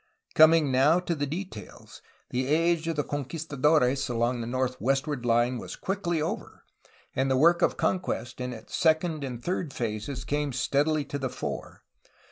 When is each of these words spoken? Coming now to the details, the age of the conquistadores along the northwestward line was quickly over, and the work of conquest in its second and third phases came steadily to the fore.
Coming 0.33 0.71
now 0.71 0.99
to 0.99 1.13
the 1.13 1.27
details, 1.27 2.01
the 2.31 2.47
age 2.47 2.87
of 2.87 2.95
the 2.95 3.03
conquistadores 3.03 4.09
along 4.09 4.41
the 4.41 4.47
northwestward 4.47 5.27
line 5.27 5.59
was 5.59 5.75
quickly 5.75 6.19
over, 6.19 6.63
and 7.15 7.29
the 7.29 7.37
work 7.37 7.61
of 7.61 7.77
conquest 7.77 8.41
in 8.41 8.51
its 8.51 8.75
second 8.75 9.23
and 9.23 9.43
third 9.45 9.71
phases 9.73 10.25
came 10.25 10.53
steadily 10.53 11.05
to 11.05 11.19
the 11.19 11.29
fore. 11.29 11.83